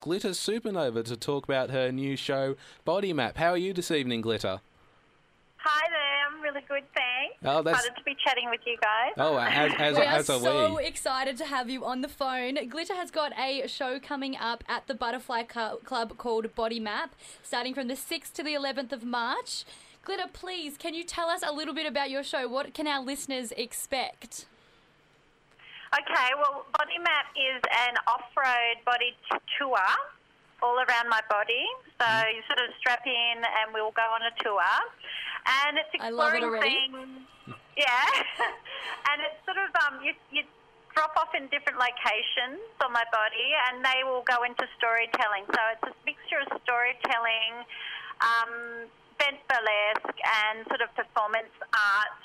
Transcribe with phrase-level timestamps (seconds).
[0.00, 2.54] Glitter Supernova to talk about her new show,
[2.84, 3.36] Body Map.
[3.36, 4.60] How are you this evening, Glitter?
[5.56, 7.34] Hi there, I'm really good, thanks.
[7.44, 9.12] Oh, that's- Excited to be chatting with you guys.
[9.16, 10.84] Oh, as, as, We are as are so we.
[10.84, 12.68] excited to have you on the phone.
[12.68, 17.74] Glitter has got a show coming up at the Butterfly Club called Body Map, starting
[17.74, 19.64] from the 6th to the 11th of March.
[20.04, 22.46] Glitter, please, can you tell us a little bit about your show?
[22.48, 24.46] What can our listeners expect?
[25.88, 29.80] Okay, well, Body Map is an off-road body t- tour
[30.60, 31.64] all around my body.
[31.98, 32.36] So Mm-hmm.
[32.36, 34.60] you sort of strap in and we'll go on a tour.
[35.48, 37.56] And it's love it exploring things.
[37.78, 38.04] Yeah.
[39.08, 40.42] and it's sort of, um, you, you
[40.94, 45.46] drop off in different locations on my body and they will go into storytelling.
[45.56, 47.64] So it's a mixture of storytelling,
[48.20, 48.52] um,
[49.16, 52.18] bent burlesque and sort of performance art,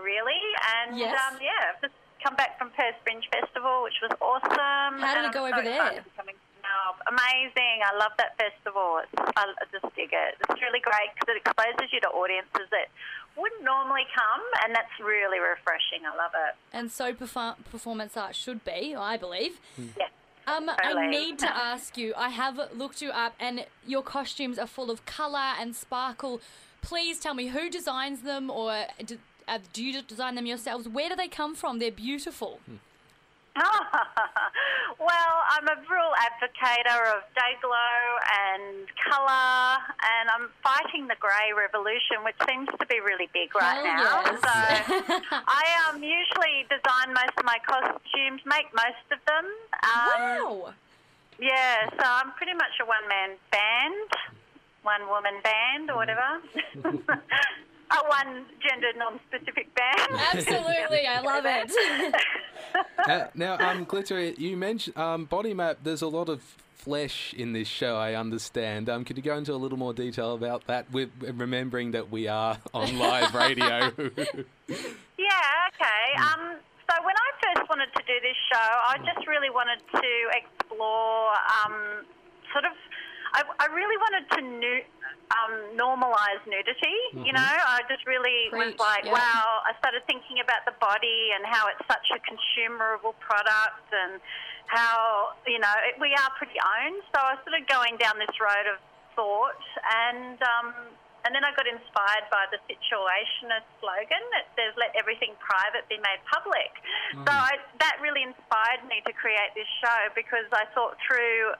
[0.00, 0.42] really.
[0.80, 1.14] And Yes.
[1.28, 5.00] um, yeah, just come back from Perth Fringe Festival, which was awesome.
[5.00, 5.80] How did it go I'm over so there?
[5.80, 6.94] excited to be coming now.
[7.08, 7.80] Amazing.
[7.84, 9.00] I love that festival.
[9.02, 10.36] It's, I, I just dig it.
[10.48, 12.88] It's really great because it exposes you to audiences that
[13.36, 16.04] wouldn't normally come, and that's really refreshing.
[16.06, 16.54] I love it.
[16.72, 19.60] And so perfor- performance art should be, I believe.
[19.78, 20.06] Yeah.
[20.46, 22.12] Um, I need to ask you.
[22.16, 26.40] I have looked you up, and your costumes are full of color and sparkle.
[26.82, 29.18] Please tell me who designs them, or do,
[29.50, 30.88] uh, do you design them yourselves?
[30.88, 31.78] Where do they come from?
[31.80, 32.60] They're beautiful.
[33.56, 37.98] well, I'm a real advocate of day glow
[38.46, 43.84] and colour, and I'm fighting the grey revolution, which seems to be really big right
[43.84, 44.22] Hell now.
[44.24, 44.86] yes.
[44.86, 44.94] So
[45.32, 49.46] I um, usually design most of my costumes, make most of them.
[49.82, 50.74] Um, wow.
[51.40, 54.10] Yeah, so I'm pretty much a one man band,
[54.82, 56.40] one woman band, or whatever.
[57.90, 60.20] a one gender non specific band.
[60.32, 61.72] Absolutely, I love it.
[63.06, 65.78] Uh, now, um, Glitter, you mentioned um, Body Map.
[65.82, 66.42] There's a lot of
[66.74, 68.88] flesh in this show, I understand.
[68.88, 72.26] Um, could you go into a little more detail about that, with remembering that we
[72.28, 73.92] are on live radio?
[75.20, 76.16] Yeah, okay.
[76.16, 76.56] Um,
[76.88, 78.56] so when I first wanted to do this show,
[78.88, 81.28] I just really wanted to explore
[81.60, 82.06] um,
[82.52, 82.72] sort of.
[83.34, 84.88] I, I really wanted to nu-
[85.30, 86.98] um, normalise nudity.
[87.14, 89.14] You know, I just really was like, yeah.
[89.14, 89.62] wow.
[89.66, 94.18] I started thinking about the body and how it's such a consumerable product and
[94.66, 97.02] how you know it, we are pretty owned.
[97.14, 98.78] So I started going down this road of
[99.14, 100.38] thought and.
[100.42, 105.84] Um, and then I got inspired by the situationist slogan that says, let everything private
[105.92, 106.72] be made public.
[107.12, 111.52] So I, that really inspired me to create this show because I thought through,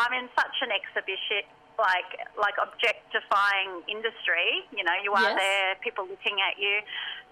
[0.00, 1.44] I'm in such an exhibition,
[1.78, 4.66] like, like objectifying industry.
[4.74, 5.38] You know, you are Yes.
[5.38, 6.82] there, people looking at you.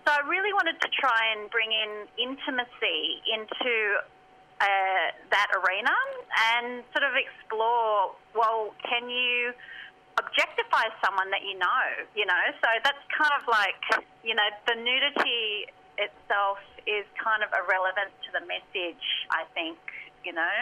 [0.07, 3.99] So I really wanted to try and bring in intimacy into
[4.63, 5.93] uh, that arena
[6.55, 9.53] and sort of explore, well, can you
[10.17, 12.45] objectify someone that you know, you know.
[12.63, 15.69] So that's kind of like, you know, the nudity
[15.99, 19.77] itself is kind of irrelevant to the message, I think,
[20.25, 20.57] you know.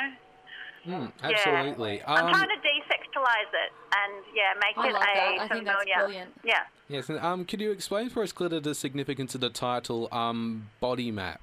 [0.86, 1.28] Mm, Yeah.
[1.30, 2.02] absolutely.
[2.06, 5.16] I'm Um, trying to desexualize it and, yeah, make I it love a that.
[5.16, 5.48] I familiar.
[5.48, 6.40] think that's brilliant.
[6.44, 6.62] Yeah.
[6.88, 10.68] yes, and, um, could you explain for us, Glitter, the significance of the title um,
[10.80, 11.40] Body Map?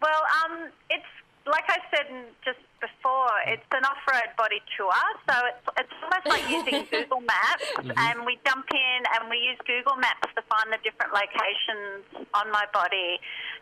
[0.00, 1.04] Well, um, it's
[1.46, 2.06] like I said
[2.44, 4.92] just before, it's an off-road body tour,
[5.28, 7.64] so it's it's almost like using Google Maps,
[7.96, 12.50] and we jump in and we use Google Maps to find the different locations on
[12.52, 13.18] my body.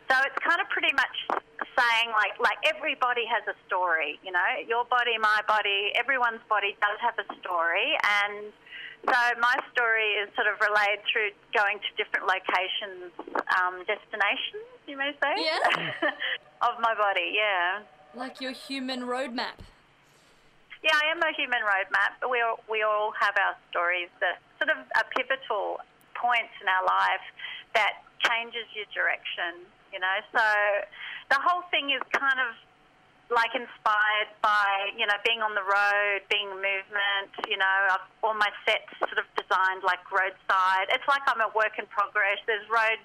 [0.08, 1.16] So it's kind of pretty much
[1.74, 6.76] saying like like everybody has a story, you know, your body, my body, everyone's body
[6.80, 8.52] does have a story, and
[9.04, 13.10] so my story is sort of relayed through going to different locations,
[13.58, 16.10] um, destinations, you may say, Yeah.
[16.66, 17.34] of my body.
[17.36, 17.82] Yeah,
[18.14, 19.58] Like your human roadmap.
[20.82, 22.18] yeah, I am a human roadmap.
[22.30, 25.78] We all, we all have our stories that sort of are pivotal
[26.14, 27.22] points in our life
[27.74, 29.66] that changes your direction.
[29.92, 30.44] You know, so
[31.30, 32.54] the whole thing is kind of
[33.30, 37.32] like inspired by you know being on the road, being movement.
[37.48, 40.86] You know, I've, all my sets sort of designed like roadside.
[40.94, 42.38] It's like I'm a work in progress.
[42.46, 43.02] There's road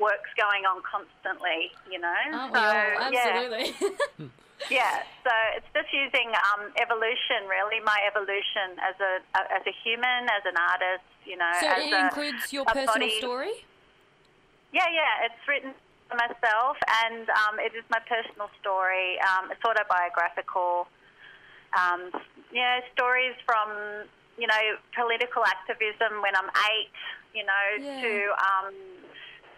[0.00, 1.72] works going on constantly.
[1.90, 3.12] You know, Aren't so all?
[3.12, 3.44] yeah.
[3.44, 4.30] Absolutely.
[4.70, 9.22] Yeah, so it's just using um, evolution, really, my evolution as a
[9.54, 11.50] as a human, as an artist, you know.
[11.60, 13.18] so it a, includes your personal body.
[13.22, 13.54] story?
[14.72, 15.72] Yeah, yeah, it's written
[16.10, 19.18] by myself, and um, it is my personal story.
[19.20, 20.88] Um, it's autobiographical.
[21.76, 22.10] Um,
[22.52, 23.68] you know, stories from
[24.38, 24.62] you know
[24.96, 26.92] political activism when I'm eight,
[27.34, 28.00] you know, Yeah.
[28.00, 28.74] to um,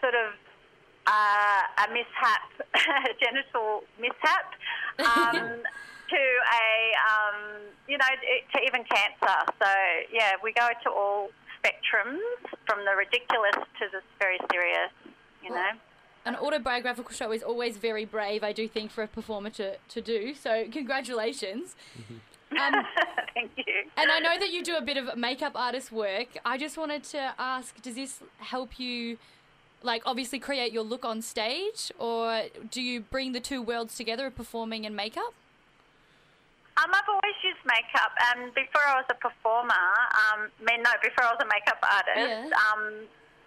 [0.01, 0.35] sort of
[1.07, 4.47] uh, a mishap, a genital mishap,
[5.01, 5.63] um,
[6.11, 6.67] to a,
[7.07, 8.13] um, you know,
[8.55, 9.39] to even cancer.
[9.63, 9.71] So,
[10.13, 11.31] yeah, we go to all
[11.63, 12.19] spectrums
[12.67, 14.91] from the ridiculous to the very serious,
[15.43, 15.71] you know.
[16.27, 20.01] An autobiographical show is always very brave, I do think, for a performer to, to
[20.03, 20.35] do.
[20.35, 21.75] So, congratulations.
[22.53, 22.75] Um,
[23.35, 23.65] Thank you.
[23.97, 26.29] and I know that you do a bit of makeup artist work.
[26.45, 29.17] I just wanted to ask does this help you,
[29.83, 34.27] like, obviously create your look on stage, or do you bring the two worlds together
[34.27, 35.33] of performing and makeup?
[36.77, 40.91] Um, I've always used makeup, and before I was a performer, um, I mean, no,
[41.03, 42.51] before I was a makeup artist, Yeah.
[42.73, 42.95] um,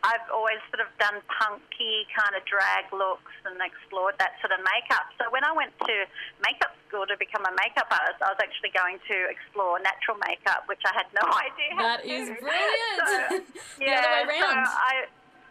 [0.04, 4.60] I've always sort of done punky kind of drag looks and explored that sort of
[4.68, 5.08] makeup.
[5.16, 5.96] So when I went to
[6.44, 10.68] makeup school to become a makeup artist, I was actually going to explore natural makeup,
[10.68, 11.72] which I had no idea.
[11.80, 13.00] how to is brilliant.
[13.00, 13.16] So,
[13.80, 14.76] The other way yeah, so.
[14.76, 14.94] I,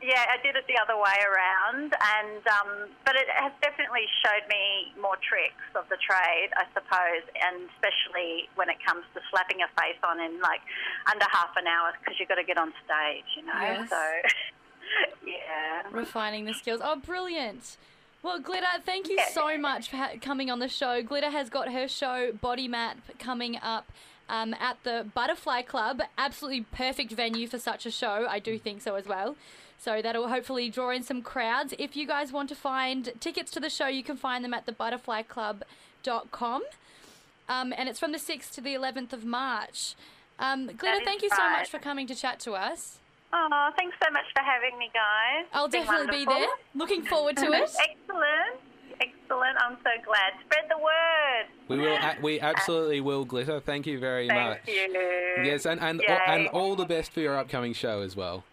[0.03, 2.71] yeah, I did it the other way around, and um,
[3.07, 8.51] but it has definitely showed me more tricks of the trade, I suppose, and especially
[8.59, 10.61] when it comes to slapping a face on in like
[11.11, 13.55] under half an hour because you've got to get on stage, you know.
[13.61, 13.89] Yes.
[13.89, 14.03] So
[15.27, 16.81] yeah, Refining the skills.
[16.83, 17.77] Oh, brilliant.
[18.23, 19.29] Well, Glitter, thank you Yeah.
[19.33, 21.03] so much for ha- coming on the show.
[21.03, 23.91] Glitter has got her show Body Map coming up
[24.29, 26.03] um, at the Butterfly Club.
[26.17, 28.27] Absolutely perfect venue for such a show.
[28.29, 29.35] I do think so as well.
[29.83, 31.75] So that'll hopefully draw in some crowds.
[31.77, 34.65] If you guys want to find tickets to the show, you can find them at
[34.65, 36.63] thebutterflyclub.com.
[37.49, 39.97] Um, and it's from the 6th to the 11th of March.
[40.39, 42.99] Um, Glitter, thank you so much for coming to chat to us.
[43.33, 45.47] Oh, thanks so much for having me, guys.
[45.53, 46.47] I'll It's definitely be there.
[46.77, 47.63] Looking forward to it.
[47.91, 48.61] Excellent,
[49.01, 49.57] excellent.
[49.59, 50.33] I'm so glad.
[50.45, 51.47] Spread the word.
[51.67, 51.99] We will.
[52.23, 53.59] We absolutely will, Glitter.
[53.59, 54.61] Thank you very Thank much.
[54.69, 55.43] you.
[55.43, 56.19] Yes, and and Yay.
[56.27, 58.45] and all the best for your upcoming show as well.